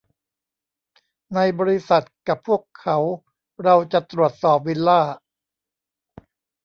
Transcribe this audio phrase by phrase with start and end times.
[1.35, 2.97] ใน บริษัท กับพวกเขา
[3.63, 5.01] เราจะตรวจสอบวิลล่า